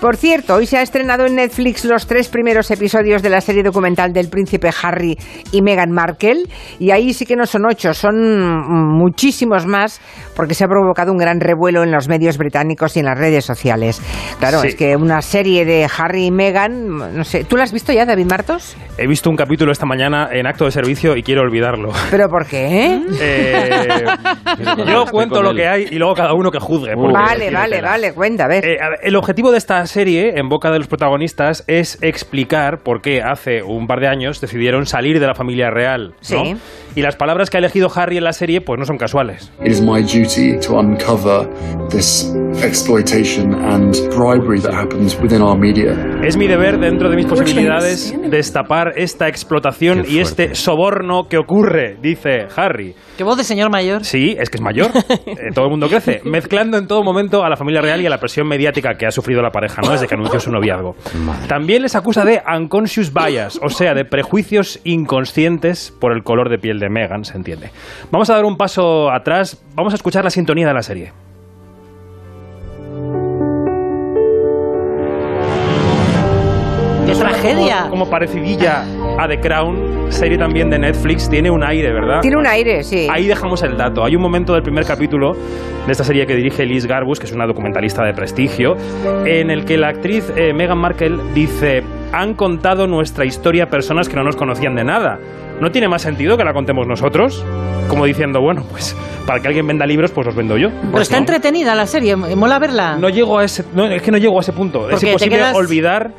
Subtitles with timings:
[0.00, 3.64] Por cierto, hoy se ha estrenado en Netflix los tres primeros episodios de la serie
[3.64, 5.18] documental del príncipe Harry
[5.50, 6.44] y Meghan Markle.
[6.78, 8.16] Y ahí sí que no son ocho, son
[8.96, 10.00] muchísimos más,
[10.36, 13.44] porque se ha provocado un gran revuelo en los medios británicos y en las redes
[13.44, 14.00] sociales.
[14.38, 14.68] Claro, Sí.
[14.68, 18.06] es que una serie de Harry y Meghan, no sé, ¿tú la has visto ya,
[18.06, 18.76] David Martos?
[18.98, 21.90] He visto un capítulo esta mañana en acto de servicio y quiero olvidarlo.
[22.12, 23.00] ¿Pero por qué?
[23.20, 24.04] Eh,
[24.86, 26.94] yo cuento lo que hay y luego cada uno que juzgue.
[26.94, 28.64] Vale, vale, vale, cuenta, a ver.
[28.64, 32.84] Eh, a ver, el objetivo de esta serie, en boca de los protagonistas, es explicar
[32.84, 36.10] por qué hace un par de años decidieron salir de la familia real.
[36.30, 36.44] ¿no?
[36.44, 36.56] Sí.
[36.94, 39.52] Y las palabras que ha elegido Harry en la serie, pues no son casuales.
[39.60, 41.48] It is my duty to uncover
[41.90, 45.94] this exploitation and bribery that happens within our media.
[46.22, 51.96] Es mi deber, dentro de mis posibilidades, destapar esta explotación y este soborno que ocurre,
[52.02, 52.94] dice Harry.
[53.16, 54.04] ¿Qué voz de señor mayor?
[54.04, 54.90] Sí, es que es mayor.
[55.28, 56.20] Eh, todo el mundo crece.
[56.24, 59.10] Mezclando en todo momento a la familia real y a la presión mediática que ha
[59.10, 59.92] sufrido la pareja, ¿no?
[59.92, 60.96] Desde que anunció su noviazgo.
[61.46, 66.58] También les acusa de unconscious bias, o sea, de prejuicios inconscientes por el color de
[66.58, 67.70] piel de Meghan, se entiende.
[68.10, 69.62] Vamos a dar un paso atrás.
[69.74, 71.12] Vamos a escuchar la sintonía de la serie.
[77.40, 77.76] Tragedia!
[77.82, 78.84] Como, como parecidilla
[79.18, 82.20] a The Crown, serie también de Netflix, tiene un aire, ¿verdad?
[82.20, 83.06] Tiene un aire, sí.
[83.10, 84.04] Ahí dejamos el dato.
[84.04, 85.32] Hay un momento del primer capítulo
[85.86, 88.76] de esta serie que dirige Liz Garbus, que es una documentalista de prestigio,
[89.24, 94.08] en el que la actriz eh, Meghan Markle dice: Han contado nuestra historia a personas
[94.08, 95.18] que no nos conocían de nada.
[95.60, 97.44] ¿No tiene más sentido que la contemos nosotros?
[97.88, 98.94] Como diciendo, bueno, pues
[99.26, 100.68] para que alguien venda libros, pues los vendo yo.
[100.70, 101.20] Pero Pues está no.
[101.22, 102.96] entretenida la serie, mola verla.
[102.96, 104.84] No llego a ese, no, es que no llego a ese punto.
[104.88, 106.10] Es Porque te imposible quedas- olvidar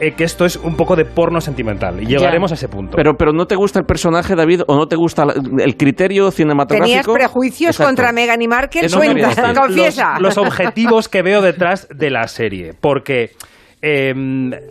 [0.00, 2.02] eh, que esto es un poco de porno sentimental.
[2.02, 2.96] Y llegaremos a ese punto.
[2.96, 6.30] Pero, pero ¿no te gusta el personaje, David, o no te gusta la- el criterio
[6.30, 6.86] cinematográfico?
[6.86, 7.88] ¿Tenías prejuicios Exacto.
[7.88, 8.82] contra Meghan y Markle?
[8.88, 8.98] No,
[9.60, 10.14] confiesa.
[10.18, 12.72] Los, los objetivos que veo detrás de la serie.
[12.80, 13.30] Porque
[13.82, 14.12] eh,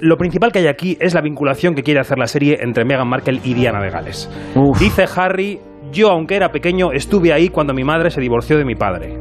[0.01, 3.07] lo principal que hay aquí es la vinculación que quiere hacer la serie entre Meghan
[3.07, 4.29] Markle y Diana de Gales.
[4.55, 4.79] Uf.
[4.79, 5.59] Dice Harry,
[5.91, 9.17] yo aunque era pequeño estuve ahí cuando mi madre se divorció de mi padre.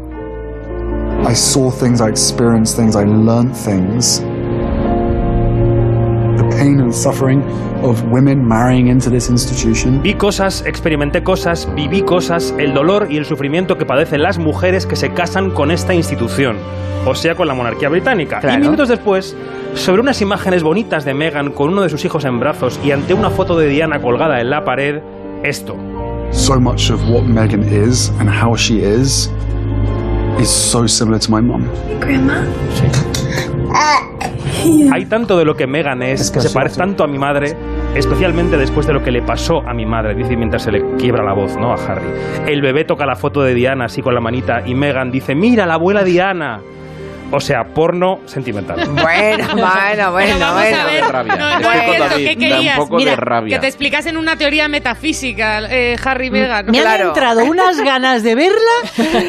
[1.28, 4.22] I saw things, I experienced things, I learned things.
[6.58, 7.40] Pain and suffering
[7.84, 10.02] of women marrying into this institution.
[10.02, 14.84] Vi cosas, experimenté cosas, viví cosas, el dolor y el sufrimiento que padecen las mujeres
[14.84, 16.56] que se casan con esta institución,
[17.06, 18.40] o sea, con la monarquía británica.
[18.40, 18.58] Claro.
[18.58, 19.36] Y minutos después,
[19.74, 23.14] sobre unas imágenes bonitas de Meghan con uno de sus hijos en brazos y ante
[23.14, 25.00] una foto de Diana colgada en la pared,
[25.44, 25.76] esto.
[26.32, 29.30] So much of what Meghan is and how she is
[30.40, 31.68] is so similar to my mum.
[34.92, 37.56] Hay tanto de lo que Meghan es, que se parece tanto a mi madre,
[37.94, 41.24] especialmente después de lo que le pasó a mi madre, dice mientras se le quiebra
[41.24, 41.72] la voz, ¿no?
[41.72, 42.06] A Harry.
[42.46, 45.66] El bebé toca la foto de Diana así con la manita y Meghan dice, mira,
[45.66, 46.60] la abuela Diana.
[47.30, 48.78] O sea, porno sentimental.
[48.98, 50.76] Bueno, bueno, bueno, vamos bueno.
[50.80, 51.36] a ver, de rabia.
[51.36, 52.78] no, no Estoy con entiendo, David, ¿qué da un querías?
[52.78, 53.56] poco Mira, de rabia.
[53.56, 56.66] Que te explicasen una teoría metafísica, eh, Harry Meghan.
[56.66, 58.58] Me han entrado unas ganas de verla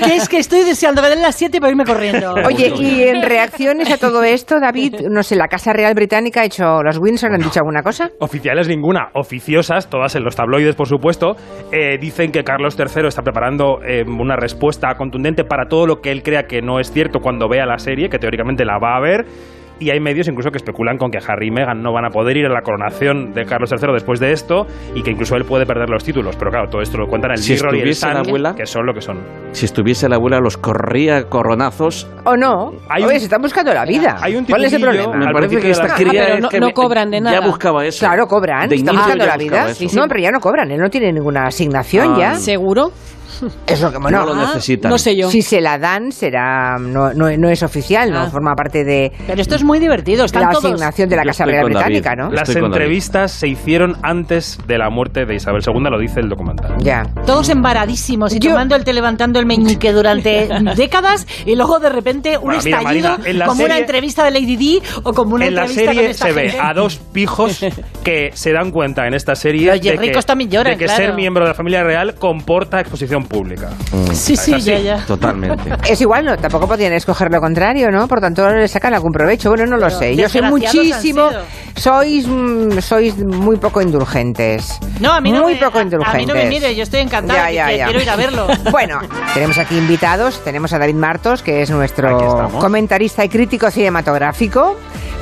[0.06, 2.34] que es que estoy deseando ver las 7 para irme corriendo.
[2.46, 6.46] Oye, y en reacciones a todo esto, David, no sé, la Casa Real Británica ha
[6.46, 8.10] hecho, los Windsor han dicho alguna cosa.
[8.20, 11.36] Oficiales ninguna, oficiosas, todas en los tabloides, por supuesto,
[11.72, 16.12] eh, dicen que Carlos III está preparando eh, una respuesta contundente para todo lo que
[16.12, 19.00] él crea que no es cierto cuando vea la serie, que teóricamente la va a
[19.00, 19.26] ver.
[19.82, 22.36] Y hay medios incluso que especulan con que Harry y Meghan no van a poder
[22.36, 25.66] ir a la coronación de Carlos III después de esto y que incluso él puede
[25.66, 26.36] perder los títulos.
[26.36, 28.56] Pero claro, todo esto lo cuentan el Si Mirror y el estuviese la Sun, abuela-
[28.56, 29.20] que son lo que son.
[29.54, 32.10] Si estuviese la abuela, los corría coronazos.
[32.26, 32.74] ¿O no?
[32.90, 34.18] Hay Oye, un- se están buscando la vida.
[34.22, 35.16] Hay un ¿Cuál es el problema?
[35.16, 37.24] Me parece que esta la- cría Ah, pero es no- que no cobran de Ya
[37.24, 37.48] nada.
[37.48, 38.06] buscaba eso.
[38.06, 39.64] Claro, cobran, De están buscando ya la vida.
[39.64, 39.98] buscaba eso.
[40.02, 42.20] No, pero ya no cobran, él no tiene ninguna asignación Ah.
[42.20, 42.36] ya.
[42.36, 42.92] ¿Seguro?
[43.68, 44.90] Es lo que, bueno, No lo Ah, necesitan.
[44.92, 45.30] No sé yo.
[45.30, 48.30] si se la dan, será no, no, no es oficial, no Ah.
[48.30, 50.66] forma parte de Pero esto es muy divertido, están la todos...
[50.66, 51.86] asignación de la Yo Casa Real con David.
[51.86, 52.32] Británica, ¿no?
[52.32, 56.30] Las con entrevistas se hicieron antes de la muerte de Isabel II, lo dice el
[56.30, 56.76] documental.
[56.80, 57.04] Ya.
[57.26, 61.90] Todos embaradísimos y Yo- tomando el té, levantando el meñique durante décadas y luego de
[61.90, 64.82] repente un Bueno, mira, estallido Marina, en la como una serie- entrevista de Lady Di
[65.04, 66.60] o como una en la entrevista con serie esta se ve gente.
[66.66, 67.64] a dos pijos
[68.04, 70.86] que se dan cuenta en esta serie Los de que, ricos también lloran, de que
[70.86, 71.04] claro.
[71.04, 73.70] ser miembro de la familia real comporta exposición pública.
[74.12, 74.72] Sí, sí, así.
[74.72, 75.06] ya, ya.
[75.06, 75.70] Totalmente.
[75.90, 78.08] Es igual, no, tampoco podían escoger lo contrario, ¿no?
[78.08, 79.50] Por tanto, le sacan algún provecho.
[79.50, 80.16] Bueno, no lo sé.
[80.16, 81.30] Yo soy muchísimo.
[81.76, 84.80] Sois, mm, sois muy poco indulgentes.
[85.00, 86.16] No, a mí no muy me, poco a- indulgentes.
[86.16, 87.84] A, mí no me mire, yo estoy encantada, Ya, ya, ya.
[87.86, 88.48] quiero ir a verlo.
[88.72, 89.00] Bueno,
[89.34, 90.44] tenemos aquí invitados.
[90.44, 94.76] Tenemos a David Martos, que es nuestro comentarista y crítico cinematográfico.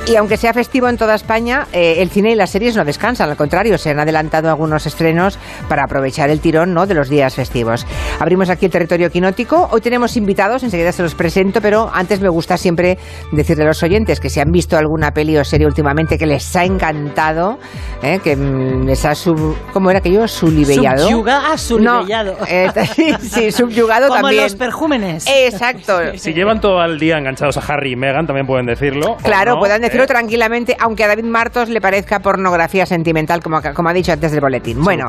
[0.06, 3.28] Y aunque sea festivo en toda España, eh, el cine y las series no descansan,
[3.28, 5.38] al contrario, se han adelantado algunos estrenos
[5.68, 6.86] para aprovechar el tirón ¿no?
[6.86, 7.86] de los días festivos.
[8.20, 9.68] Abrimos aquí el territorio quinótico.
[9.70, 12.98] Hoy tenemos invitados, enseguida se los presento, pero antes me gusta siempre
[13.32, 16.56] decirle a los oyentes que si han visto alguna peli o serie últimamente que les
[16.56, 17.58] ha encantado,
[18.02, 18.18] ¿eh?
[18.22, 19.56] que mm, les ha sub...
[19.72, 20.26] ¿Cómo era aquello?
[20.26, 21.08] Sulibellado.
[21.08, 22.36] Subyuga- ah, sulibellado.
[22.40, 24.42] No, eh, sí, sí, subyugado Como también.
[24.44, 25.26] los perjúmenes.
[25.26, 25.98] Exacto.
[26.18, 29.16] Si llevan todo el día enganchados a Harry y Meghan, también pueden decirlo.
[29.22, 30.08] Claro, no, puedan decirlo ¿eh?
[30.08, 34.40] tranquilamente, aunque a David Martos le parezca pornografía sentimental, como, como ha dicho antes del
[34.40, 34.82] boletín.
[34.82, 35.08] Bueno,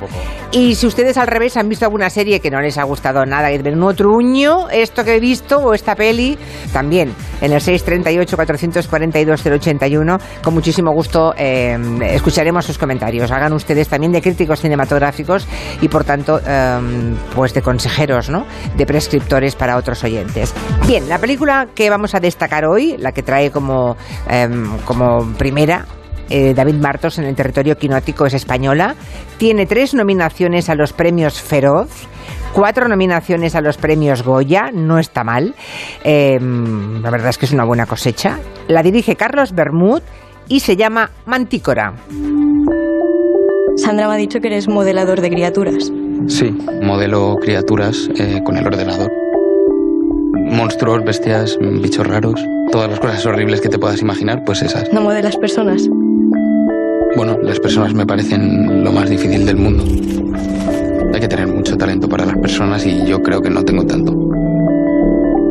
[0.52, 3.50] y si ustedes al revés han visto alguna serie que no les ha gustado nada,
[3.50, 6.38] ven un truño, esto que he visto o esta peli,
[6.72, 13.32] también en el 638-442-081, con muchísimo gusto eh, escucharemos sus comentarios.
[13.32, 15.48] Hagan ustedes también de críticos cinematográficos
[15.82, 18.46] y, por tanto, eh, pues de consejeros, ¿no?
[18.76, 20.54] De prescriptores para otros oyentes.
[20.88, 23.98] Bien, la película que vamos a destacar hoy, la que trae como,
[24.30, 24.48] eh,
[24.86, 25.86] como primera
[26.30, 28.96] eh, David Martos en el territorio quinótico es española.
[29.38, 31.90] Tiene tres nominaciones a los premios Feroz,
[32.54, 35.56] cuatro nominaciones a los premios Goya, no está mal.
[36.04, 36.40] Eh,
[37.02, 38.40] la verdad es que es una buena cosecha.
[38.68, 40.02] La dirige Carlos Bermud
[40.48, 41.94] y se llama Mantícora.
[43.78, 45.92] Sandra me ha dicho que eres modelador de criaturas.
[46.28, 46.52] Sí,
[46.82, 49.12] modelo criaturas eh, con el ordenador.
[50.52, 54.92] Monstruos, bestias, bichos raros, todas las cosas horribles que te puedas imaginar, pues esas.
[54.92, 55.88] No modelas personas.
[57.16, 59.86] Bueno, las personas me parecen lo más difícil del mundo.
[61.20, 64.14] Hay que tener mucho talento para las personas y yo creo que no tengo tanto.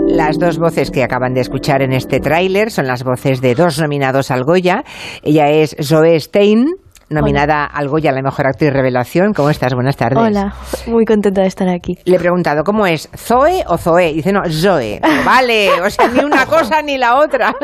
[0.08, 3.78] Las dos voces que acaban de escuchar en este tráiler son las voces de dos
[3.78, 4.82] nominados al Goya.
[5.22, 6.68] Ella es Zoe Stein,
[7.10, 9.32] nominada al Goya a la mejor actriz revelación.
[9.32, 9.74] ¿Cómo estás?
[9.74, 10.18] Buenas tardes.
[10.18, 10.54] Hola,
[10.86, 11.96] muy contenta de estar aquí.
[12.04, 13.08] Le he preguntado, ¿cómo es?
[13.16, 14.12] ¿Zoe o Zoe?
[14.12, 15.00] Dice, no, Zoe.
[15.24, 17.54] Vale, o sea, ni una cosa ni la otra.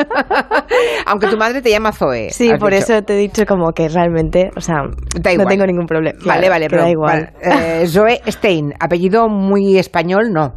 [1.06, 2.31] Aunque tu madre te llama Zoe.
[2.31, 2.85] Sí, por dicho.
[2.94, 4.76] eso te he dicho como que realmente, o sea,
[5.20, 6.19] Da no tengo ningún problema.
[6.25, 7.32] Vale, vale, pero da igual.
[7.43, 7.82] vale.
[7.82, 10.55] Eh, Zoe Stein, apellido muy español, no.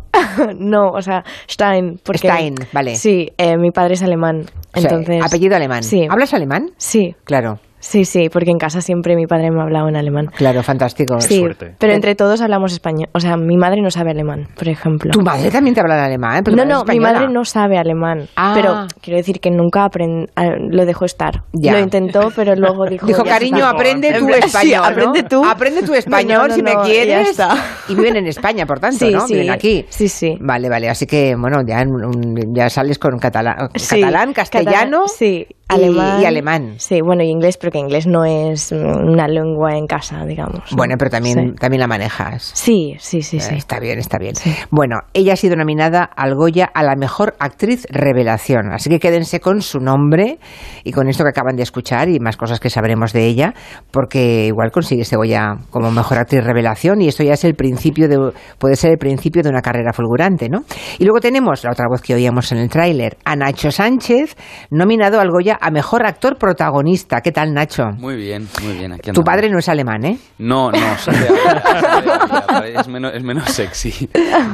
[0.58, 2.00] no, o sea, Stein.
[2.04, 2.96] Porque, Stein, vale.
[2.96, 4.42] Sí, eh, mi padre es alemán.
[4.76, 5.24] O sea, Entonces.
[5.26, 5.84] apellido alemán.
[5.84, 6.08] Sí.
[6.10, 6.70] ¿Hablas alemán?
[6.78, 10.28] Sí, Claro, sí, sí, porque en casa siempre mi padre me ha hablado en alemán.
[10.36, 11.20] claro, fantástico.
[11.22, 11.76] Sí, suerte.
[11.80, 13.10] pero entre todos hablamos español.
[13.14, 15.12] O sea, mi madre no sabe alemán, por ejemplo.
[15.12, 16.44] ¿Tu madre también te habla en alemán?
[16.44, 18.28] ¿Tu No, no, mi madre no sabe alemán.
[18.36, 18.52] Ah.
[18.56, 20.28] Pero quiero decir que nunca aprend-
[20.70, 21.44] lo dejó estar.
[21.54, 21.74] Ya.
[21.74, 23.06] Lo intentó, pero luego dijo.
[23.06, 23.70] Dijo, "Ya cariño, está".
[23.70, 24.82] aprende En tu español.
[24.84, 25.44] aprende tú.
[25.46, 27.30] Aprende tu español No, no, si me no, ya quieres.
[27.30, 27.56] está.
[27.90, 29.22] Y viven en España, por tanto, Sí, ¿no?
[29.28, 29.34] sí.
[29.34, 29.86] Viven aquí.
[29.90, 30.36] Sí, sí.
[30.42, 30.90] Vale, vale.
[30.90, 35.56] Así que, bueno, ya, un- ya sales con catalán, Sí, catalán castellano catalán, sí, y-
[35.68, 36.22] alemán.
[36.22, 36.74] y alemán.
[36.78, 40.72] Sí, bueno, y inglés, porque inglés no es una lengua en casa, digamos.
[40.72, 40.78] ¿no?
[40.78, 41.56] Bueno, pero también, Sí.
[41.60, 42.52] también la manejas.
[42.54, 43.54] Sí, sí, sí, sí.
[43.56, 44.34] Eh, Está bien, está bien.
[44.72, 48.72] Bueno, ella ha sido nominada al Goya a la mejor actriz revelación.
[48.74, 50.40] Así que quédense con su nombre
[50.84, 53.54] y con esto que acaban de escuchar y más cosas que sabremos de ella,
[53.92, 58.08] porque igual consigue ese Goya como mejor actriz revelación y esto ya es el principio
[58.08, 60.64] de, puede ser el principio de una carrera fulgurante, ¿no?
[61.00, 64.36] Y luego tenemos la otra voz que oíamos en el tráiler, a Nacho Sánchez,
[64.72, 67.22] nominado al Goya a mejor actor protagonista.
[67.22, 67.86] ¿Qué tal, Nacho?
[67.98, 68.92] Muy bien, muy bien.
[68.94, 70.18] Aquí Tu padre no es alemán, ¿eh?
[70.38, 72.12] No, no, soy de Ávila, soy de
[72.56, 74.08] Ávila, es menos, es menos sexy.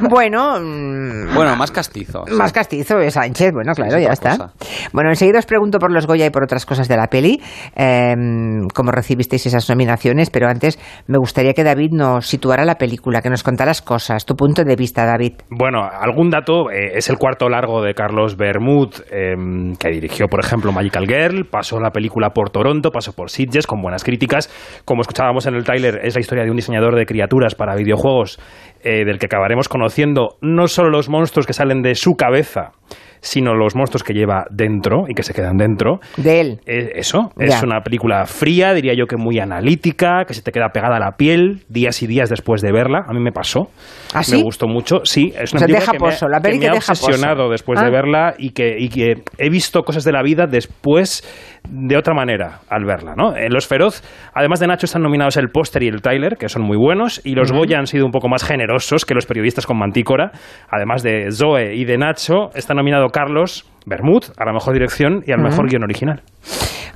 [0.09, 2.23] Bueno, mm, Bueno, más castizo.
[2.25, 2.33] sí.
[2.33, 4.29] Más castizo es Sánchez, bueno, claro, es ya está.
[4.31, 4.53] cosa.
[4.93, 7.41] Bueno, enseguida os pregunto por los Goya y por otras cosas de la peli,
[7.75, 8.13] eh,
[8.73, 13.29] cómo recibisteis esas nominaciones, pero antes me gustaría que David nos situara la película, que
[13.29, 15.33] nos contaras cosas, tu punto de vista, David.
[15.49, 19.33] Bueno, algún dato, eh, es el cuarto largo de Carlos Bermud, eh,
[19.77, 23.81] que dirigió, por ejemplo, Magical Girl, pasó la película por Toronto, pasó por Sitges, con
[23.81, 24.49] buenas críticas.
[24.85, 28.39] Como escuchábamos en el tráiler, es la historia de un diseñador de criaturas para videojuegos,
[28.81, 32.71] eh, del que acabaremos conociendo no solo los monstruos que salen de su cabeza,
[33.21, 35.99] sino los monstruos que lleva dentro y que se quedan dentro.
[36.17, 36.59] De él.
[36.65, 37.45] Eh, Eso, Ya.
[37.45, 40.99] es una película fría, diría yo que muy analítica, que se te queda pegada a
[40.99, 43.05] la piel días y días después de verla.
[43.07, 43.69] A mí me pasó.
[44.13, 44.35] ¿Ah, sí?
[44.37, 45.01] Me gustó mucho.
[45.05, 46.91] Sí, es O una sea, película que me, pozo, la que me ha pozo.
[46.91, 47.85] obsesionado después Ah.
[47.85, 51.23] de verla y que, y que he visto cosas de la vida después
[51.69, 53.13] de otra manera al verla.
[53.15, 53.37] ¿no?
[53.37, 56.61] En Los Feroz, además de Nacho, están nominados el póster y el tráiler, que son
[56.63, 59.77] muy buenos, y los Goya han sido un poco más generosos que los periodistas con
[59.77, 60.31] Mantícora.
[60.69, 65.31] Además de Zoe y de Nacho, está nominado Carlos Bermud a la mejor dirección y
[65.31, 66.21] al mejor guion original.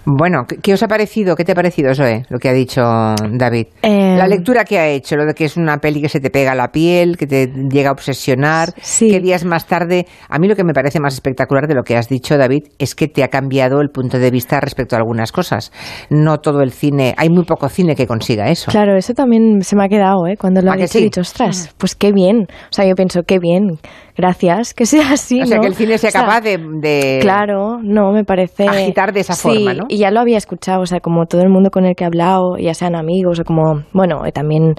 [0.09, 1.35] Bueno, ¿qué, os ha parecido?
[1.35, 3.67] ¿Qué te ha parecido, Zoe, lo que ha dicho David?
[3.81, 6.29] Eh, La lectura que ha hecho, lo de que es una peli que se te
[6.29, 9.09] pega a la piel, que te llega a obsesionar, Sí.
[9.11, 10.05] que días más tarde...
[10.29, 12.95] A mí lo que me parece más espectacular de lo que has dicho, David, es
[12.95, 15.73] que te ha cambiado el punto de vista respecto a algunas cosas.
[16.09, 17.13] No todo el cine...
[17.17, 18.71] Hay muy poco cine que consiga eso.
[18.71, 20.37] Claro, eso también se me ha quedado, ¿eh?
[20.39, 22.45] Cuando lo ¿A he que dicho, he dicho, ostras, pues qué bien.
[22.49, 23.71] O sea, yo pienso, qué bien,
[24.15, 26.57] gracias, que sea así, o sea, que el cine sea O sea, capaz de...
[26.81, 28.69] de- Claro, no, me parece...
[28.69, 29.83] Agitar de esa Sí, forma, ¿no?
[29.97, 32.07] Y ya lo había escuchado, o sea, como todo el mundo con el que he
[32.07, 34.75] hablado, ya sean amigos o como, bueno, eh, también,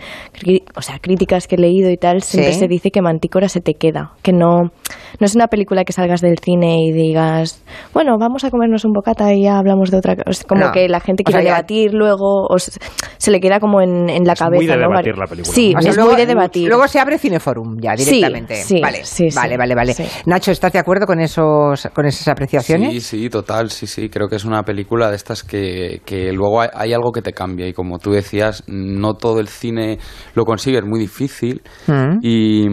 [0.77, 2.61] o sea, críticas que he leído y tal, siempre Sí.
[2.61, 6.21] se dice que Mantícora se te queda, que no, no es una película que salgas
[6.21, 10.15] del cine y digas, bueno, vamos a comernos un bocata y ya hablamos de otra
[10.17, 10.73] cosa, Es como No.
[10.73, 12.73] que la gente O sea, quiere ya- debatir luego, o se,
[13.17, 14.89] se le queda como en, en la Es cabeza, muy de ¿no?
[14.89, 15.55] debatir la película.
[15.55, 16.69] Sí, O sea, es luego, muy de debatir.
[16.69, 18.55] Luego se abre Cineforum ya directamente.
[18.57, 19.37] sí, vale, sí, sí.
[19.37, 19.93] vale, vale, vale.
[19.95, 20.05] Sí.
[20.27, 22.93] Nacho, ¿estás de acuerdo con esos, con esas apreciaciones?
[22.93, 24.09] Sí, sí, total, sí, sí.
[24.09, 27.33] Creo que es una película de estas que, que luego hay, hay algo que te
[27.33, 29.99] cambia y como tú decías, no todo el cine
[30.35, 31.63] lo consigue, es muy difícil.
[31.87, 32.19] Mm.
[32.23, 32.67] Y,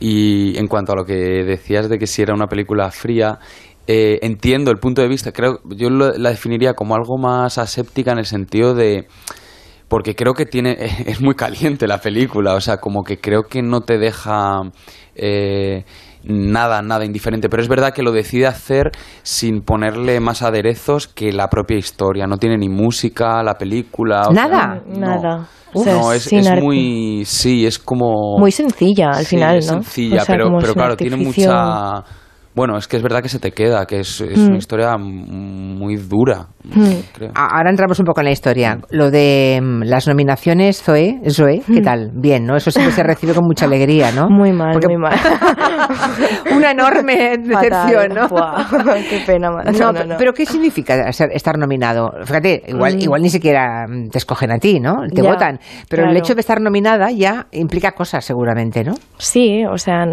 [0.00, 3.38] y en cuanto a lo que decías de que si era una película fría,
[3.86, 5.32] eh, entiendo el punto de vista.
[5.32, 9.06] Creo, yo lo- la definiría como algo más aséptica en el sentido de
[9.88, 13.62] porque creo que tiene es muy caliente la película, o sea, como que creo que
[13.62, 14.60] no te deja
[15.14, 15.84] eh,
[16.28, 18.90] nada, nada indiferente, pero es verdad que lo decide hacer
[19.22, 24.34] sin ponerle más aderezos que la propia historia, no tiene ni música, la película, o
[24.34, 24.82] sea, Nada.
[24.86, 24.98] no.
[24.98, 25.48] Nada.
[25.74, 26.32] Uf, no, es,
[26.62, 29.72] muy, sí, es como Muy sencilla al Sí, final, es ¿no?
[29.82, 32.02] sencilla, O sea, pero, pero claro, tiene mucha
[32.58, 34.46] bueno, es que es verdad que se te queda, que es, es Mm.
[34.48, 36.90] una historia muy dura, Mm.
[37.14, 37.30] creo.
[37.36, 38.78] Ahora entramos un poco en la historia.
[38.90, 42.10] Lo de mm, las nominaciones, Zoe, Zoe, ¿qué tal?
[42.14, 42.56] Bien, ¿no?
[42.56, 44.28] Eso siempre se recibe con mucha alegría, ¿no?
[44.28, 45.16] Muy mal, Porque- muy mal.
[46.54, 48.08] Una enorme decepción.
[48.14, 48.28] ¿no?
[49.08, 49.50] Qué pena.
[49.50, 50.14] No, No, no, no.
[50.18, 52.10] pero ¿qué significa ser- estar nominado?
[52.24, 53.00] Fíjate, igual, Mm.
[53.00, 55.06] igual ni siquiera te escogen a ti, ¿no?
[55.14, 55.60] Te Ya, votan.
[55.88, 58.94] Pero el hecho de estar nominada ya implica cosas, seguramente, ¿no?
[59.18, 60.04] Sí, o sea,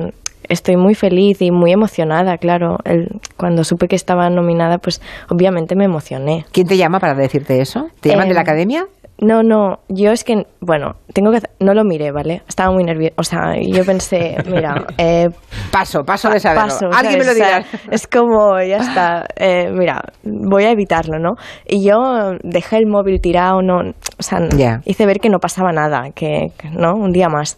[0.50, 2.78] estoy muy feliz y muy emocionada, claro.
[2.86, 6.46] El- cuando supe que estaba nominada, pues obviamente me emocioné.
[6.52, 7.88] ¿Quién te llama para decirte eso?
[8.02, 8.86] ¿Te llaman de la academia?
[9.22, 12.42] No, no, yo es que, bueno, tengo que, no lo miré, ¿vale?
[12.50, 15.30] Estaba muy nerviosa, o sea, yo pensé, mira, eh,
[15.72, 16.68] Paso, paso de saberlo.
[16.68, 17.64] paso, Alguien me lo dirá.
[17.92, 21.36] es como, ya está, eh, mira, voy a evitarlo, ¿no?
[21.66, 23.78] Y yo dejé el móvil tirado, no,
[24.18, 24.40] o sea,
[24.84, 26.96] hice ver que no pasaba nada, que, ¿no?
[26.96, 27.58] Un día más.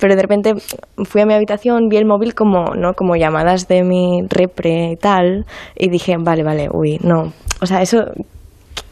[0.00, 0.54] Pero de repente
[1.04, 2.94] fui a mi habitación, vi el móvil como, ¿no?
[2.94, 5.46] Como llamadas de mi repre y tal,
[5.76, 7.32] y dije, vale, vale, uy, no.
[7.62, 8.04] O sea, eso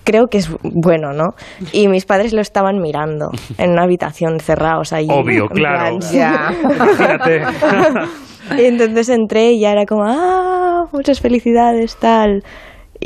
[0.04, 1.30] creo que es bueno, ¿no?
[1.72, 5.08] Y mis padres lo estaban mirando en una habitación cerrados ahí.
[5.10, 5.98] Obvio, en claro.
[6.12, 6.52] Ya.
[6.62, 7.42] Imagínate.
[8.58, 12.42] Y entonces entré y ya era como, ah, muchas felicidades, tal.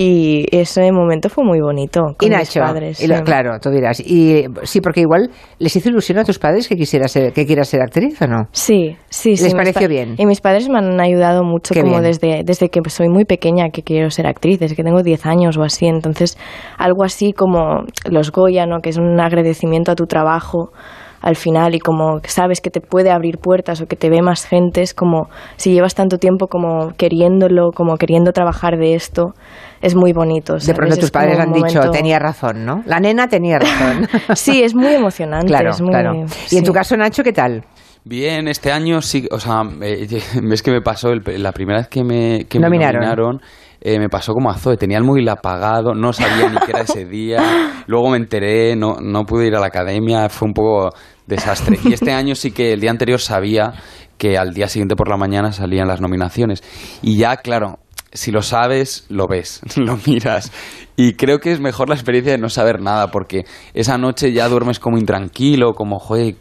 [0.01, 3.03] Y ese momento fue muy bonito con Y mis Nacho, padres.
[3.03, 3.23] y lo- sí.
[3.25, 3.99] claro, tú dirás.
[3.99, 5.29] Y sí, porque igual
[5.59, 8.45] les hizo ilusión a tus padres que quisiera ser, que quieras ser actriz o no.
[8.53, 9.43] Sí, sí, sí.
[9.43, 10.15] ¿Les pareció pa- bien?
[10.17, 12.05] Y mis padres me han ayudado mucho Qué como bien.
[12.05, 15.57] desde, desde que soy muy pequeña que quiero ser actriz, desde que tengo 10 años
[15.59, 15.87] o así.
[15.87, 16.39] Entonces,
[16.79, 18.79] algo así como los Goya, ¿no?
[18.79, 20.71] Que es un agradecimiento a tu trabajo
[21.21, 24.45] al final y como sabes que te puede abrir puertas o que te ve más
[24.47, 29.35] gente, es como si llevas tanto tiempo como queriéndolo, como queriendo trabajar de esto,
[29.81, 30.57] es muy bonito.
[30.57, 32.83] De pronto Es tus padres han dicho, momento- tenía razón, ¿no?
[32.87, 34.07] La nena tenía razón.
[34.37, 35.47] Sí, es muy emocionante.
[35.49, 36.13] claro, es muy- claro.
[36.51, 37.65] Y en tu caso, Nacho, ¿qué tal?
[38.05, 40.07] Bien, este año sí, o sea, eh,
[40.53, 43.41] es que me pasó, el- la primera vez que me, que me Nominaron.
[43.81, 46.81] Eh, me pasó como a Zoe, tenía el móvil apagado, no sabía ni qué era
[46.81, 47.39] ese día,
[47.87, 50.91] luego me enteré, no, no pude ir a la academia, fue un poco
[51.27, 51.79] desastre.
[51.85, 53.75] Y este año sí que el día anterior sabía
[54.17, 56.63] que al día siguiente por la mañana salían las nominaciones.
[57.03, 57.79] Y ya, claro,
[58.13, 60.53] si lo sabes, lo ves, lo miras.
[60.97, 64.49] Y creo que es mejor la experiencia de no saber nada, porque esa noche ya
[64.49, 66.35] duermes como intranquilo, como, joder,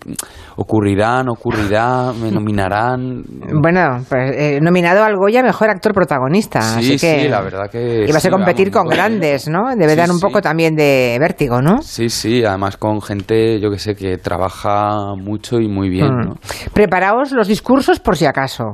[0.56, 3.22] ocurrirán, ocurrirá, me nominarán.
[3.62, 6.62] Bueno, pues, eh, nominado al Goya Mejor Actor Protagonista.
[6.62, 8.06] Sí, así que sí, la verdad que.
[8.08, 9.76] Ibas sí, a competir vamos, con grandes, ¿no?
[9.76, 11.82] Debe Sí, dar un poco también de vértigo, ¿no?
[11.84, 16.26] Sí, sí, además con gente, yo que sé, que trabaja mucho y muy bien, Mm.
[16.30, 16.36] ¿no?
[16.74, 18.74] Preparaos los discursos por si acaso.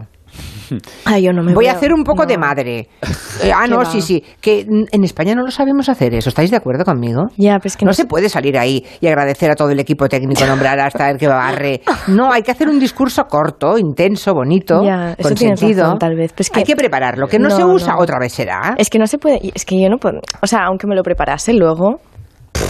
[1.06, 2.28] Ay, yo no me Voy a hacer un poco no.
[2.28, 2.88] de madre.
[3.44, 3.86] Eh, ah, ¿Qué no, va?
[3.86, 4.24] sí, sí.
[4.40, 6.30] Que en España no lo sabemos hacer eso.
[6.30, 7.24] ¿Estáis de acuerdo conmigo?
[7.36, 10.08] Ya, pues que no, no, se puede salir ahí y agradecer a todo el equipo
[10.08, 11.82] técnico, nombrar hasta el que barre.
[12.08, 15.84] No, hay que hacer un discurso corto, intenso, bonito, Ya, con sentido.
[15.84, 16.32] razón, tal vez.
[16.34, 17.28] Pues que- hay que prepararlo.
[17.28, 18.76] Que no, No, se usa, otra vez será.
[18.78, 19.40] Es que no se puede.
[19.54, 20.20] Es que yo no puedo.
[20.42, 22.00] O sea, aunque me lo preparase luego.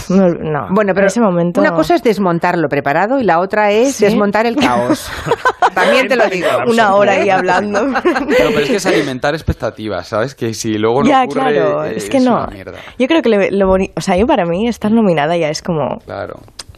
[0.08, 0.66] No, no.
[0.70, 1.60] Bueno, pero en ese momento.
[1.60, 4.04] una cosa es desmontar lo preparado y la otra es ¿Sí?
[4.04, 5.10] desmontar el caos.
[5.74, 6.46] también te lo digo.
[6.68, 7.84] Una hora ahí hablando.
[7.86, 10.34] No, pero es que es alimentar expectativas, ¿sabes?
[10.34, 12.34] Que si luego no ya, ocurre, claro, es que no.
[12.38, 12.78] una mierda.
[12.98, 15.62] Yo creo que le- lo bonito, o sea, yo para mí estar nominada ya es
[15.62, 16.34] como, Claro.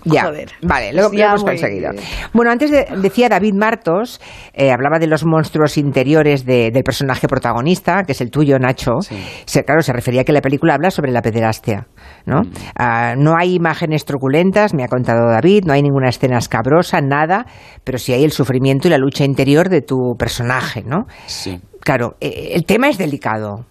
[0.09, 0.53] Ya, Joder.
[0.63, 1.91] vale, lo, lo hemos conseguido.
[2.33, 4.21] Bueno, antes de- decía David Martos,
[4.55, 9.01] eh, hablaba de los monstruos interiores de- del personaje protagonista, que es el tuyo, Nacho.
[9.01, 9.17] Sí.
[9.47, 11.89] Se, claro, se refería a que la película habla sobre la pederastia,
[12.25, 12.43] ¿no?
[12.43, 12.53] Mm.
[12.79, 17.47] Ah, no hay imágenes truculentas, me ha contado David, no hay ninguna escena escabrosa, nada,
[17.83, 21.07] pero sí hay el sufrimiento y la lucha interior de tu personaje, ¿no?
[21.27, 21.61] Sí.
[21.81, 23.67] Claro, eh, el tema es delicado.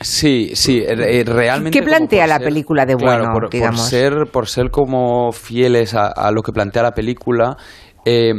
[0.00, 1.78] Sí, sí, eh, eh, realmente.
[1.78, 3.88] ¿Qué plantea por la ser- película de claro, bueno, por, por digamos?
[3.88, 7.56] ser, por ser como fieles a, a lo que plantea la película,
[8.04, 8.32] eh,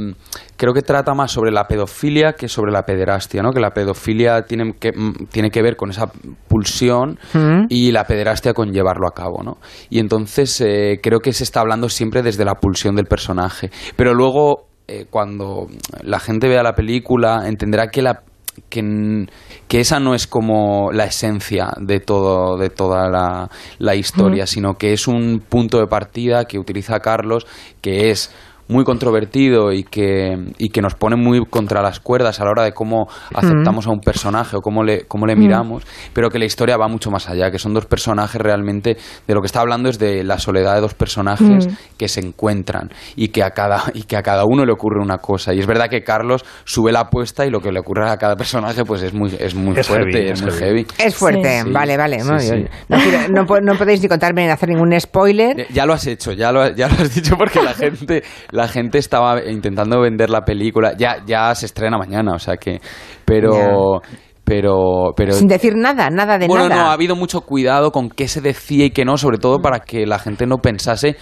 [0.56, 3.52] creo que trata más sobre la pedofilia que sobre la pederastia, ¿no?
[3.52, 4.92] Que la pedofilia tiene que,
[5.32, 6.08] tiene que ver con esa
[6.48, 7.66] pulsión Mm.
[7.70, 9.58] y la pederastia con llevarlo a cabo, ¿no?
[9.90, 13.70] Y entonces eh, creo que se está hablando siempre desde la pulsión del personaje.
[13.98, 15.68] Pero luego, eh, cuando
[16.04, 18.24] la gente vea la película, entenderá que la
[18.70, 19.28] que,
[19.68, 24.76] que esa no es como la esencia de todo de toda la, la historia, sino
[24.76, 27.48] que es un punto de partida que utiliza Carlos,
[27.82, 28.32] que es
[28.70, 32.64] muy controvertido y que, y que nos pone muy contra las cuerdas a la hora
[32.64, 35.84] de cómo aceptamos a un personaje o cómo le, cómo le miramos,
[36.14, 38.96] pero que la historia va mucho más allá, que son dos personajes realmente,
[39.28, 42.90] de lo que está hablando es de la soledad de dos personajes que se encuentran
[43.16, 45.54] y que, a cada, y que a cada uno le ocurre una cosa.
[45.54, 48.36] Y es verdad que Carlos sube la apuesta y lo que le ocurre a cada
[48.36, 50.86] personaje pues es muy, es muy Es fuerte, heavy, es es muy heavy.
[50.86, 50.88] heavy.
[51.00, 51.72] Es fuerte, Sí.
[51.72, 52.20] vale, vale.
[52.20, 52.66] Sí, no, sí.
[52.88, 52.98] no
[53.46, 55.68] no no podéis ni contarme ni hacer ningún spoiler.
[55.72, 58.24] Ya lo has hecho, ya lo, ya lo has dicho porque la gente,
[58.60, 60.94] la gente estaba intentando vender la película.
[60.98, 62.82] Ya, ya se estrena mañana, o sea que,
[63.24, 64.02] pero,
[64.44, 65.32] pero, pero.
[65.32, 66.84] Sin decir nada, nada de bueno, nada.
[66.84, 69.80] no, ha habido mucho cuidado con qué se decía y qué no, sobre todo para
[69.80, 71.16] que la gente no pensase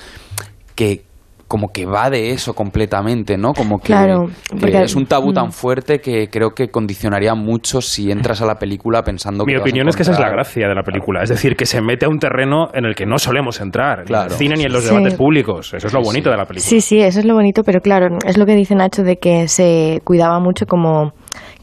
[0.73, 1.03] que
[1.47, 3.53] como que va de eso completamente, ¿no?
[3.53, 5.33] Como que, Claro, que porque- es un tabú mm.
[5.33, 9.53] tan fuerte que creo que condicionaría mucho si entras a la película pensando que Mi
[9.53, 11.23] vas a opinión es que esa es la gracia de la película.
[11.23, 14.03] Es decir, que se mete a un terreno en el que no solemos entrar.
[14.07, 14.89] En el cine ni en los Sí.
[14.93, 15.73] debates públicos.
[15.73, 16.67] Eso es lo bonito de la película.
[16.69, 19.47] Sí, sí, eso es lo bonito, pero claro, es lo que dice Nacho de que
[19.47, 21.13] se cuidaba mucho como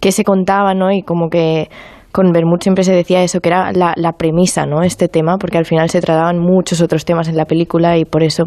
[0.00, 0.90] que se contaba, ¿no?
[0.92, 1.68] Y como que
[2.14, 4.84] con Bermud siempre se decía eso, que era la, la premisa, ¿no?
[4.84, 8.22] Este tema, porque al final se trataban muchos otros temas en la película y por
[8.22, 8.44] eso,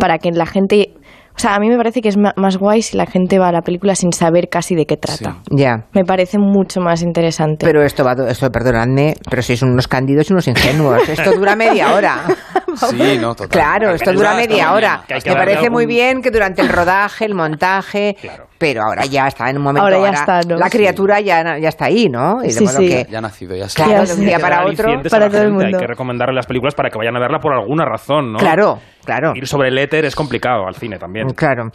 [0.00, 0.94] para que la gente...
[1.36, 3.52] O sea, a mí me parece que es más guay si la gente va a
[3.52, 5.38] la película sin saber casi de qué trata.
[5.50, 5.86] Ya.
[5.92, 7.66] Me parece mucho más interesante.
[7.66, 11.08] Pero esto va, esto, perdonadme, pero sois unos cándidos y unos ingenuos.
[11.08, 12.22] Esto dura media hora.
[12.74, 13.50] Sí, no, total.
[13.50, 15.04] Claro, esto Dura media hora.
[15.08, 18.46] Me parece muy bien que durante el rodaje, el montaje, Claro.
[18.58, 19.82] Pero ahora ya está en un momento.
[19.84, 20.56] Ahora ya está, ¿no?
[20.56, 22.42] La criatura ya, ya está ahí, ¿no?
[22.42, 22.88] Y de Sí, modo sí.
[22.88, 23.84] que- Ya ha nacido, ya está.
[23.84, 24.88] Claro, de un día para otro.
[25.10, 25.66] para todo el mundo.
[25.66, 28.38] Hay que recomendarle las películas para que vayan a verla por alguna razón, ¿no?
[28.38, 29.32] Claro, claro.
[29.34, 31.28] Ir sobre el éter es complicado al cine también.
[31.30, 31.68] Claro.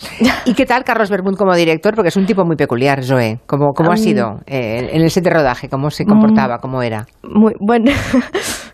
[0.45, 1.93] ¿Y qué tal Carlos Bermud como director?
[1.95, 3.39] Porque es un tipo muy peculiar, Zoe.
[3.45, 5.69] ¿Cómo, cómo ha sido eh, en el set de rodaje?
[5.69, 6.57] ¿Cómo se comportaba?
[6.59, 7.05] ¿Cómo era?
[7.23, 7.91] Muy bueno.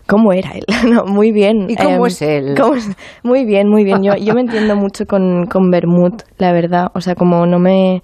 [0.06, 0.64] ¿Cómo era él?
[0.92, 1.66] No, muy bien.
[1.68, 2.54] ¿Y cómo Em, es él?
[2.60, 2.88] ¿cómo es?
[3.22, 4.02] Muy bien, muy bien.
[4.02, 6.88] Yo, yo me entiendo mucho con, con Bermud, la verdad.
[6.94, 8.02] O sea, como no me,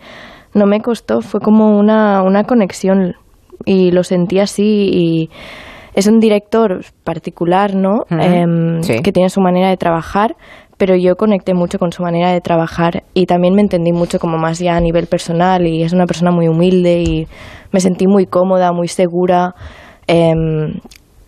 [0.55, 3.15] no me costó, fue como una, una conexión
[3.65, 5.31] y lo sentí así y
[5.95, 8.05] es un director particular, ¿no?
[8.11, 9.01] Em, sí.
[9.03, 10.35] Que tiene su manera de trabajar,
[10.79, 14.38] pero yo conecté mucho con su manera de trabajar y también me entendí mucho como
[14.38, 17.27] más ya a nivel personal y es una persona muy humilde y
[17.71, 19.55] me sentí muy cómoda, muy segura.
[20.09, 20.75] Em,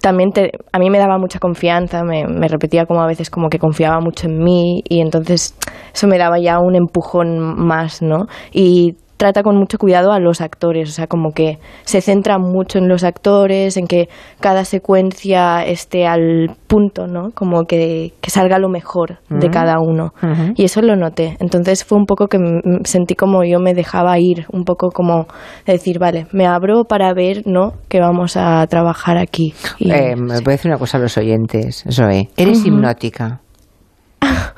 [0.04, 3.48] también te- a mí me daba mucha confianza, me, me repetía como a veces como
[3.48, 5.56] que confiaba mucho en mí y entonces
[5.94, 8.26] eso me daba ya un empujón más, ¿no?
[8.52, 12.76] Y trata con mucho cuidado a los actores, o sea, como que se centra mucho
[12.78, 17.30] en los actores, en que cada secuencia esté al punto, ¿no?
[17.34, 19.50] Como que, que salga lo mejor de Mm.
[19.50, 20.12] cada uno.
[20.56, 21.38] Y eso lo noté.
[21.40, 22.37] Entonces fue un poco que
[22.84, 25.26] sentí como yo me dejaba ir, un poco como
[25.66, 27.72] decir, vale, me abro para ver, ¿no?
[27.88, 29.54] Que vamos a trabajar aquí.
[29.78, 32.28] Y- Eh, me voy a decir una cosa a los oyentes, Zoe.
[32.37, 33.40] Eres hipnótica.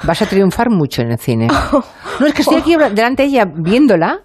[0.05, 1.49] Vas a triunfar mucho en el cine.
[2.21, 4.21] No, es que estoy aquí delante de ella viéndola.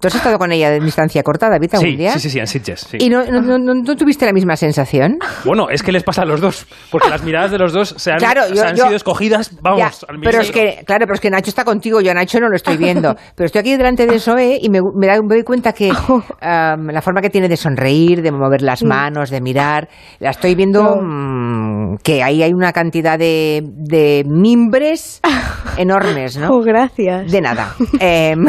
[0.00, 2.12] ¿Tú has estado con ella de distancia corta, David, algún Sí, día?
[2.12, 2.80] sí, sí, sí, en Sitges.
[2.80, 2.98] sí.
[3.00, 5.18] ¿Y no, no, no- no- tuviste la misma sensación?
[5.44, 8.12] Bueno, es que les pasa a los dos, porque las miradas de los dos se
[8.12, 11.06] han, Claro, yo- se han yo- sido escogidas, vamos, Ya, al pero es que, claro,
[11.06, 13.14] pero es que Nacho está contigo, yo a Nacho no lo estoy viendo.
[13.36, 15.90] Pero estoy aquí delante de Zoe y me, me da- me doy cuenta que
[16.40, 19.88] am, la forma que tiene de sonreír, de mover las manos, de mirar,
[20.20, 25.15] la estoy viendo mm, que ahí hay una cantidad de, de mimbres
[25.76, 26.48] enormes, ¿no?
[26.50, 27.30] Oh, gracias.
[27.30, 27.74] De nada.
[28.00, 28.44] Em,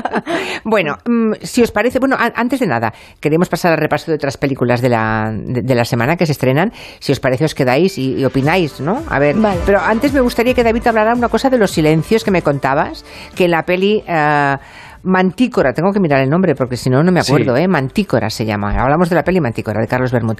[0.64, 4.36] bueno, mm, si os parece, bueno, antes de nada, queremos pasar al repaso de otras
[4.36, 6.72] películas de la, de, de la semana que se estrenan.
[6.98, 9.02] Si os parece, os quedáis y, y opináis, ¿no?
[9.08, 9.60] A ver, Vale.
[9.66, 13.04] pero antes me gustaría que David hablara una cosa de los silencios que me contabas,
[13.34, 14.02] que en la peli...
[14.06, 14.56] eh,
[15.02, 17.62] Mantícora, tengo que mirar el nombre porque si no, no me acuerdo, Sí.
[17.62, 17.68] ¿eh?
[17.68, 18.74] Mantícora se llama.
[18.78, 20.36] Hablamos de la peli Mantícora, de Carlos Bermud.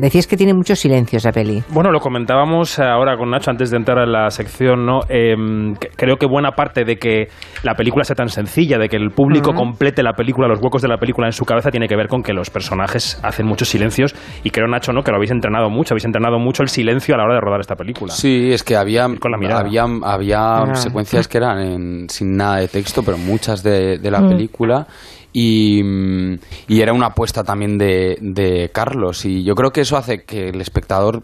[0.00, 1.62] Decías que tiene muchos silencios la peli.
[1.70, 5.00] Bueno, lo comentábamos ahora con Nacho antes de entrar en la sección, ¿no?
[5.08, 7.28] Em, que- creo que buena parte de que
[7.62, 10.88] la película sea tan sencilla, de que el público complete la película, los huecos de
[10.88, 14.14] la película en su cabeza, tiene que ver con que los personajes hacen muchos silencios.
[14.44, 15.02] Y creo, Nacho, ¿no?
[15.02, 17.60] Que lo habéis entrenado mucho, habéis entrenado mucho el silencio a la hora de rodar
[17.60, 18.12] esta película.
[18.12, 19.60] Sí, es que había, Con la mirada.
[19.60, 20.74] había, había Ah.
[20.74, 24.28] secuencias que eran en- sin nada de texto, pero muchas de, de la Mm.
[24.28, 24.86] película.
[25.32, 29.24] Y, mm, y era una apuesta también de, de Carlos.
[29.24, 31.22] Y yo creo que eso hace que el espectador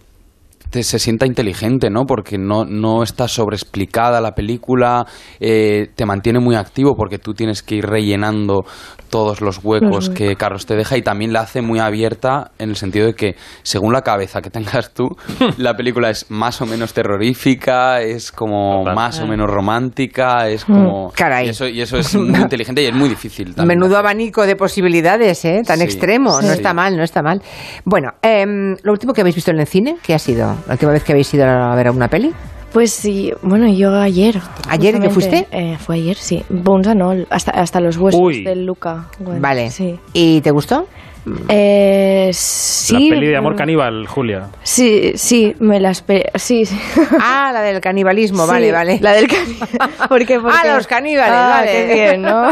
[0.74, 2.04] te- se sienta inteligente, ¿no?
[2.04, 5.06] Porque no, no está sobreexplicada la película,
[5.38, 8.64] eh, te mantiene muy activo porque tú tienes que ir rellenando
[9.10, 12.70] todos los huecos Los que Carlos te deja y también la hace muy abierta en
[12.70, 15.04] el sentido de que según la cabeza que tengas tú,
[15.58, 18.94] la película es más o menos terrorífica, es como Total.
[18.96, 21.12] más o menos romántica, es como...
[21.14, 21.46] Caray.
[21.46, 23.78] Y eso, y eso es muy inteligente y es muy difícil también.
[23.78, 25.62] Menudo abanico de posibilidades, ¿eh?
[25.64, 25.84] Tan Sí.
[25.84, 26.40] extremo.
[26.42, 27.40] No está mal, no está mal.
[27.84, 30.56] Bueno, em, lo último que habéis visto en el cine, ¿qué ha sido?
[30.66, 32.32] ¿La última vez que habéis ido a ver una peli?
[32.72, 34.40] Pues sí, bueno, yo ayer.
[34.68, 35.46] ¿Ayer que fuiste?
[35.52, 36.42] eh, fue ayer, sí.
[36.48, 38.42] Bones and All, hasta, hasta los huesos Uy.
[38.42, 39.06] del Luca.
[39.20, 39.70] Bueno, vale.
[39.70, 39.98] Sí.
[40.12, 40.86] ¿Y te gustó?
[41.48, 42.92] Eh, sí.
[43.08, 44.48] la peli de amor mm, caníbal, Julia.
[44.62, 46.30] Sí, sí, me la esperé.
[46.34, 46.78] Sí, sí.
[47.20, 48.98] Ah, la del canibalismo, Sí, vale, vale.
[49.00, 49.68] La del caníbal.
[50.08, 50.38] ¿Por qué?
[50.40, 51.72] Porque- Ah, los caníbales, Ah, vale.
[51.72, 52.44] qué bien, ¿no?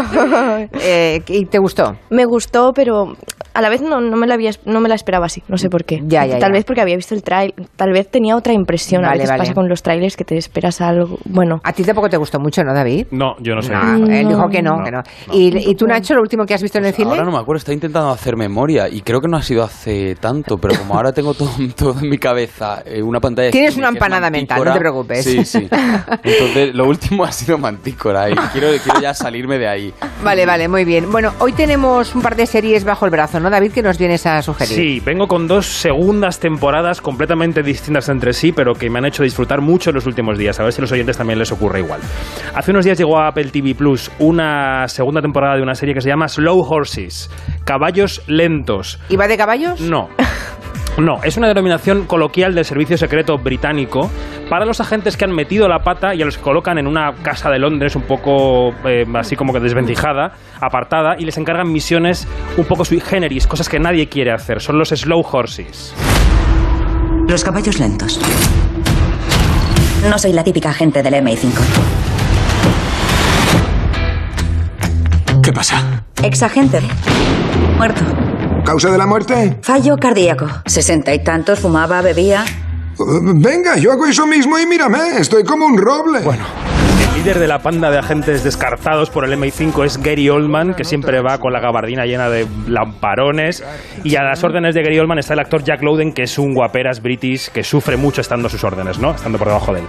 [0.81, 1.97] Eh, ¿Y te gustó?
[2.11, 3.15] me gustó, pero
[3.55, 5.43] a la vez no, no, me la había, no me la esperaba así.
[5.49, 6.01] No sé por qué.
[6.05, 6.55] Ya, ya, tal ya.
[6.57, 7.55] vez porque había visto el trailer.
[7.77, 9.05] Tal vez tenía otra impresión.
[9.05, 9.39] a Vale, veces vale.
[9.41, 11.19] pasa con los trailers que te esperas algo.
[11.27, 13.09] Bueno, A ti tampoco te gustó mucho, ¿no, David?
[13.11, 13.73] No, yo no sé.
[13.75, 14.99] Ah, él dijo que no, No, que no.
[14.99, 15.35] no.
[15.35, 17.11] ¿Y, y tú, Nacho, lo último que has visto en el cine?
[17.11, 20.15] Ahora no me acuerdo, estaba intentando hacer memoria y creo que no ha sido hace
[20.15, 23.47] tanto, pero como ahora tengo todo, todo en mi cabeza, eh, una pantalla...
[23.47, 25.25] de Tienes una empanada mental, no te preocupes.
[25.25, 25.69] Sí, sí.
[26.23, 29.95] Entonces, lo último ha sido Mantícora y quiero, quiero ya salirme de ahí.
[30.23, 31.11] Vale, vale, muy bien.
[31.11, 33.73] Bueno, hoy tenemos un par de series bajo el brazo, ¿no, David?
[33.73, 34.75] Que nos vienes a sugerir.
[34.75, 39.25] Sí, vengo con dos segundas temporadas completamente distintas entre sí, pero que me han hecho
[39.25, 40.61] disfrutar mucho en los últimos días.
[40.61, 42.01] A ver si a los oyentes también les ocurre igual.
[42.55, 46.01] Hace unos días llegó a Apple TV Plus una segunda temporada de una serie que
[46.01, 47.29] se llama Slow Horses,
[47.65, 48.52] Caballos Lentos.
[49.09, 49.81] ¿Y va de caballos?
[49.81, 50.09] No.
[50.99, 54.11] No, es una denominación coloquial del servicio secreto británico
[54.51, 57.15] para los agentes que han metido la pata y a los que colocan en una
[57.23, 62.29] casa de Londres un poco eh, así como que desvencijada, apartada, y les encargan misiones
[62.59, 64.61] un poco sui generis, cosas que nadie quiere hacer.
[64.61, 65.95] Son los slow horses.
[67.27, 68.21] Los caballos lentos.
[70.11, 71.53] No soy la típica agente del MI5.
[75.43, 76.05] ¿Qué pasa?
[76.23, 76.81] Exagente.
[77.79, 78.05] Muerto.
[78.73, 79.59] ¿Causa de la muerte?
[79.61, 80.47] Fallo cardíaco.
[80.65, 82.43] Sesenta y tantos, fumaba, bebía.
[82.97, 86.21] Uh, Venga, yo hago eso mismo y mírame, estoy como un roble.
[86.21, 86.45] Bueno,
[87.17, 91.21] líder de la panda de agentes descartados por el MI5 es Gary Oldman, que siempre
[91.21, 93.63] va con la gabardina llena de lamparones.
[94.03, 96.55] Y a las órdenes de Gary Oldman está el actor Jack Lowden, que es un
[96.55, 99.11] guaperas british que sufre mucho estando a sus órdenes, ¿no?
[99.13, 99.87] Estando por debajo de él.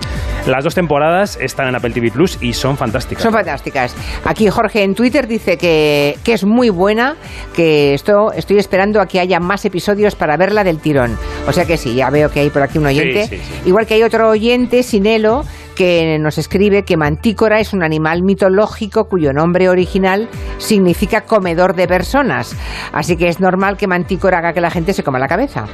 [0.48, 3.24] Las dos temporadas están en Apple TV Plus y son fantásticas.
[3.24, 3.96] Son fantásticas.
[4.26, 7.16] Aquí Jorge en Twitter dice que, que es muy buena,
[7.56, 11.18] que esto, estoy esperando a que haya más episodios para verla del tirón.
[11.48, 13.28] O sea que sí, ya veo que hay por aquí un oyente.
[13.28, 13.62] sí, sí.
[13.66, 19.06] Igual que hay otro oyente, Sinelo, que nos escribe que Mantícora es un animal mitológico
[19.06, 22.58] cuyo nombre original significa comedor de personas.
[22.92, 25.66] Así que es normal que Mantícora haga que la gente se coma la cabeza.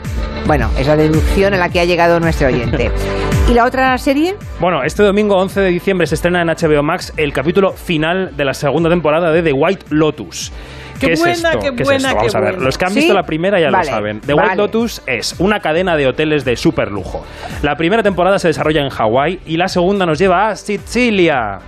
[0.45, 2.91] Bueno, es la deducción a la que ha llegado nuestro oyente.
[3.49, 4.35] ¿Y la otra serie?
[4.59, 8.43] Bueno, este domingo 11 de diciembre se estrena en HBO Max el capítulo final de
[8.43, 10.51] la segunda temporada de The White Lotus.
[10.99, 11.59] Qué es buena, esto?
[11.59, 12.15] qué es buena, esto?
[12.17, 12.51] Vamos qué a ver.
[12.53, 12.65] buena.
[12.65, 12.99] Los que han ¿Sí?
[12.99, 14.21] visto la primera ya Vale, lo saben.
[14.21, 14.47] The vale.
[14.49, 17.25] White Lotus es una cadena de hoteles de super lujo.
[17.61, 21.59] La primera temporada se desarrolla en Hawái y la segunda nos lleva a Sicilia.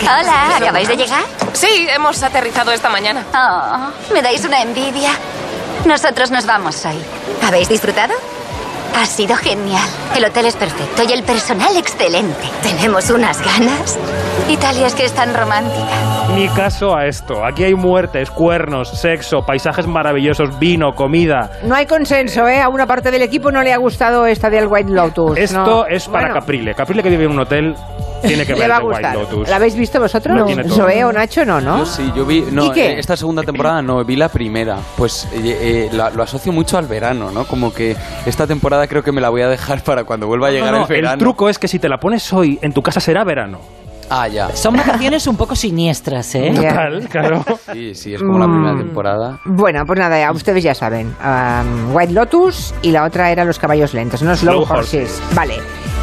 [0.00, 1.22] Hola, ¿acabáis de llegar?
[1.52, 3.24] Sí, hemos aterrizado esta mañana.
[3.34, 5.10] Oh, me dais una envidia.
[5.86, 6.96] Nosotros nos vamos hoy.
[7.46, 8.12] ¿Habéis disfrutado?
[8.96, 9.88] Ha sido genial.
[10.16, 12.44] El hotel es perfecto y el personal excelente.
[12.62, 13.98] Tenemos unas ganas.
[14.48, 15.88] Italia es que es tan romántica.
[16.34, 17.44] Ni caso a esto.
[17.44, 21.50] Aquí hay muertes, cuernos, sexo, paisajes maravillosos, vino, comida.
[21.64, 22.60] No hay consenso, ¿eh?
[22.60, 25.38] A una parte del equipo no le ha gustado esta del White Lotus.
[25.38, 25.86] Esto no.
[25.86, 26.74] es para Bueno, Caprile.
[26.74, 27.74] Caprile que vive en un hotel
[28.24, 29.16] tiene que Le ver va a The White gustar.
[29.16, 29.48] Lotus.
[29.48, 30.36] ¿La habéis visto vosotros?
[30.36, 30.44] No.
[30.46, 30.74] Tiene todo.
[30.76, 31.78] Zoe o Nacho no, ¿no?
[31.78, 32.44] Yo sí, yo vi.
[32.50, 32.92] No, ¿Y qué?
[32.92, 34.78] eh, esta segunda temporada no, vi la primera.
[34.96, 37.44] Pues eh, eh, la- lo asocio mucho al verano, ¿no?
[37.44, 40.50] Como que esta temporada creo que me la voy a dejar para cuando vuelva a
[40.50, 41.12] No, llegar no, el verano.
[41.14, 43.60] el truco es que si te la pones hoy, en tu casa será verano.
[44.10, 44.54] Ah, ya.
[44.54, 46.52] Son vacaciones un poco siniestras, ¿eh?
[46.54, 46.68] Ya.
[46.68, 47.44] Total, claro.
[47.72, 48.78] Sí, sí, es como la primera Mm.
[48.78, 49.40] temporada.
[49.46, 51.14] Bueno, pues nada, ya ustedes ya saben.
[51.24, 55.20] Um, White Lotus y la otra era Los Caballos Lentos, no Slow, Slow horses.
[55.22, 55.34] Horses.
[55.34, 55.54] Vale.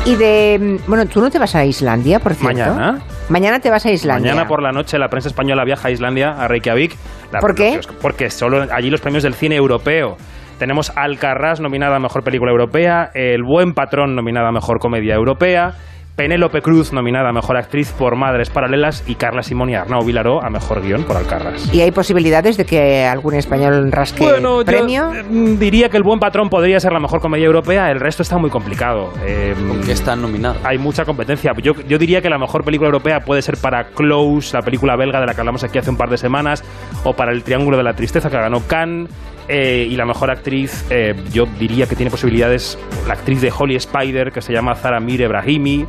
[0.05, 0.57] Y de.
[0.59, 2.57] mm, Bueno, tú no te vas a Islandia, por cierto.
[2.73, 2.99] Mañana.
[3.29, 4.31] Mañana te vas a Islandia.
[4.31, 6.95] Mañana por la noche la prensa española viaja a Islandia, a Reykjavik.
[7.31, 7.79] La- ¿Por qué?
[8.01, 10.17] Porque solo allí los premios del cine europeo.
[10.57, 15.73] Tenemos Alcarrás nominada a Mejor Película Europea, El Buen Patrón nominada a Mejor Comedia Europea,
[16.15, 20.43] Penélope Cruz nominada a Mejor Actriz por Madres Paralelas y Carla Simón y Arnau Vilaró
[20.43, 21.73] a Mejor Guión por Alcarrás.
[21.73, 25.13] ¿Y hay posibilidades de que algún español rasque Bueno, premio?
[25.13, 28.23] yo mm, diría que El Buen Patrón podría ser la mejor comedia europea, el resto
[28.23, 29.11] está muy complicado.
[29.25, 30.57] Eh, ¿Con qué están nominados?
[30.63, 31.53] hay mucha competencia.
[31.63, 35.19] Yo, yo diría que la mejor película europea puede ser para Close, la película belga
[35.19, 36.63] de la que hablamos aquí hace un par de semanas,
[37.03, 39.09] o para El Triángulo de la Tristeza, que ganó Cannes.
[39.53, 43.75] Eh, y la mejor actriz, eh, yo diría que tiene posibilidades la actriz de Holly
[43.75, 45.85] Spider, que se llama Zara Mir Ebrahimi.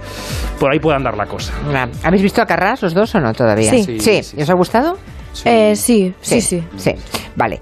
[0.59, 1.53] Por ahí puede andar la cosa.
[2.03, 3.70] ¿Habéis visto a Carras los dos o no todavía?
[3.70, 4.01] Sí.
[4.01, 4.20] Sí.
[4.37, 4.98] ¿Y ¿Os ha gustado?
[5.44, 6.62] Eh, sí, sí, sí.
[6.77, 6.90] Sí,
[7.37, 7.61] vale.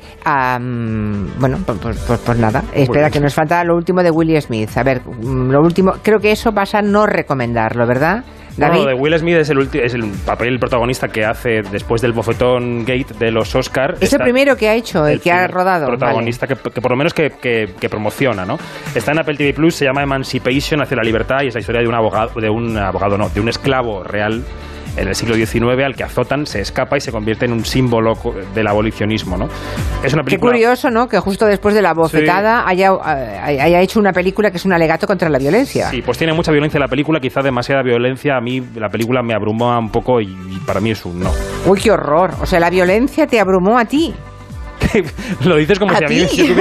[1.38, 2.64] Bueno, pues, pues- pues- pues nada.
[2.74, 4.70] Espera, que nos falta lo último de Willie Smith.
[4.76, 8.24] A ver, mm, lo último, creo que eso vas a no recomendarlo, ¿verdad?
[8.60, 8.86] David.
[8.86, 12.80] de Will Smith es el, ulti- es el papel protagonista que hace después del bofetón
[12.84, 13.94] gate de los Oscar.
[14.00, 15.86] es el primero que ha hecho, el, el que ha rodado.
[15.86, 18.58] protagonista que, que por lo menos que, que- que promociona, ¿no?
[18.94, 21.80] Está en Apple TV Plus, se llama Emancipation hacia la libertad y es la historia
[21.80, 24.42] de un abogado, de un abogado no, de un esclavo real
[24.96, 28.14] en el siglo XIX al que azotan, se escapa y se convierte en un símbolo
[28.54, 29.46] del abolicionismo, ¿no?
[30.02, 31.08] Es una Qué película curioso, ¿no?
[31.08, 34.72] Que justo después de la bofetada haya, eh, haya hecho una película que es un
[34.72, 35.88] alegato contra la violencia.
[35.90, 38.36] Sí, pues tiene mucha violencia la película, quizá demasiada violencia.
[38.36, 41.30] A mí la película me abruma un poco y, y para mí es un no.
[41.66, 42.30] Uy, qué horror.
[42.40, 44.14] O sea, la violencia te abrumó a ti.
[45.44, 46.52] Lo dices como ¿A si a mí ti?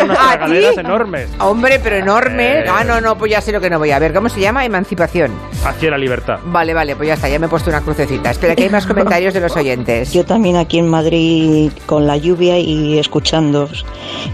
[0.77, 1.29] enormes.
[1.39, 2.59] Hombre, pero enorme.
[2.59, 2.65] Eh.
[2.69, 4.13] Ah, no, no, pues ya sé lo que no voy a ver.
[4.13, 4.65] ¿Cómo se llama?
[4.65, 5.31] Emancipación.
[5.65, 6.39] Hacia la libertad.
[6.45, 8.31] Vale, vale, pues ya está, ya me he puesto una crucecita.
[8.31, 10.13] Espera, que hay más comentarios de los oyentes.
[10.13, 13.69] Yo también aquí en Madrid con la lluvia y escuchando.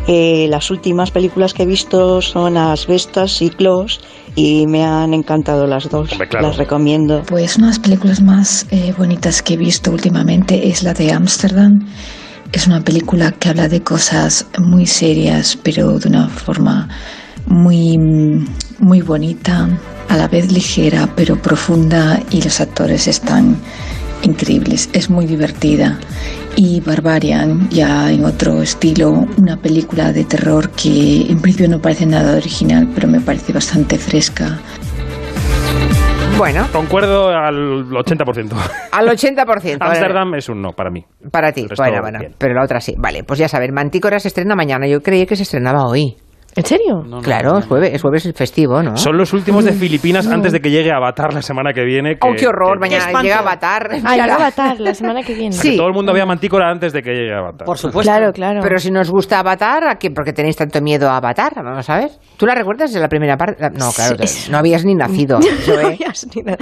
[0.08, 4.00] las últimas películas que he visto son Asbestas y Close
[4.36, 6.10] y me han encantado las dos.
[6.30, 6.48] claro.
[6.48, 7.24] Las recomiendo.
[7.26, 11.12] Pues una de las películas más eh, bonitas que he visto últimamente es la de
[11.12, 11.80] Ámsterdam.
[12.56, 16.88] Es una película que habla de cosas muy serias, pero de una forma
[17.48, 17.98] muy,
[18.80, 19.68] muy bonita,
[20.08, 23.58] a la vez ligera, pero profunda, y los actores están
[24.24, 24.88] increíbles.
[24.94, 26.00] Es muy divertida.
[26.56, 32.06] Y Barbarian, ya en otro estilo, una película de terror que en principio no parece
[32.06, 34.58] nada original, pero me parece bastante fresca.
[36.38, 38.52] Bueno, Concuerdo al 80%.
[38.92, 39.78] al 80%.
[39.80, 41.06] Amsterdam es un no para mí.
[41.32, 42.36] Para ti, bueno, bueno, bien.
[42.38, 42.94] pero la otra sí.
[42.98, 44.86] Vale, pues ya saben, Mantícora se estrena mañana.
[44.86, 46.18] Yo creí que se estrenaba hoy.
[46.58, 47.04] ¿En serio?
[47.22, 48.96] claro, es jueves, es jueves el festivo, ¿no?
[48.96, 52.16] Son los últimos de Filipinas antes de que llegue Avatar la semana que viene.
[52.18, 52.76] Que, ¡Oh, qué horror!
[52.76, 53.90] que- Mañana llega Avatar.
[53.92, 54.24] Ah, Mírala.
[54.24, 55.56] llega Avatar la semana que viene.
[55.62, 57.66] que todo el mundo vea Mantícora antes de que llegue Avatar.
[57.66, 58.10] Por supuesto.
[58.10, 58.62] Claro, claro.
[58.64, 60.12] Pero si nos gusta Avatar, ¿a qué?
[60.12, 61.52] ¿por qué tenéis tanto miedo a Avatar?
[61.58, 62.12] Vamos a ver.
[62.38, 63.62] ¿Tú la recuerdas de la primera parte?
[63.62, 64.50] La- No, claro, Sí.
[64.50, 65.40] no habías ni nacido.
[65.68, 66.58] No habías ni nada.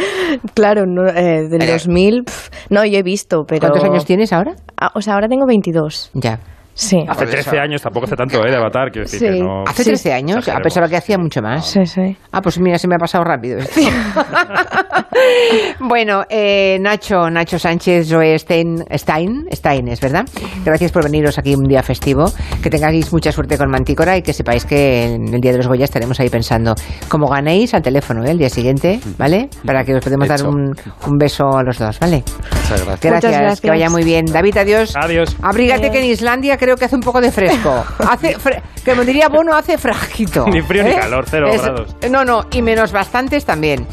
[0.56, 2.24] Claro, no, eh, del 2000.
[2.24, 3.60] pf, no, yo he visto, pero.
[3.60, 4.54] ¿Cuántos años tienes ahora?
[4.80, 6.10] Ah, o sea, ahora tengo 22.
[6.16, 6.40] Ya.
[6.76, 6.98] Sí.
[7.08, 8.50] Hace 13 años, tampoco hace tanto, ¿eh?
[8.50, 9.26] De Avatar, quiero decir Sí.
[9.26, 9.64] que no.
[9.68, 10.36] ¿Hace 13 años?
[10.36, 10.64] Ah, Exageremos.
[10.64, 11.66] pensaba que hacía mucho más.
[11.68, 12.18] Sí, sí.
[12.32, 13.60] Ah, pues mira, se me ha pasado rápido.
[13.60, 13.80] esto.
[15.80, 20.26] bueno, eh, Nacho, Nacho Sánchez, Joe Stein, Stein, Stein, es verdad.
[20.66, 22.26] Gracias por veniros aquí un día festivo.
[22.62, 25.68] Que tengáis mucha suerte con Mantícora y que sepáis que en el Día de los
[25.68, 26.76] Goya estaremos ahí pensando.
[27.10, 28.32] Como ganéis al teléfono ¿eh?
[28.32, 29.50] el día siguiente, ¿vale?
[29.66, 30.50] Para que os podemos dar Hecho.
[30.50, 30.74] un,
[31.08, 32.24] un beso a los dos, ¿vale?
[32.52, 33.02] Muchas gracias.
[33.12, 33.62] Gracias, gracias.
[33.62, 34.26] que vaya muy bien.
[34.26, 34.96] David, adiós.
[34.96, 35.36] Adiós.
[35.42, 37.84] Abrígate que en Islandia creo que hace un poco de fresco.
[38.10, 40.46] Hace, fre- que me diría Bono, hace frajito.
[40.48, 40.98] Ni frío ni ¿eh?
[41.00, 41.96] calor, cero Es- grados.
[42.10, 43.88] No, no, y menos bastantes también.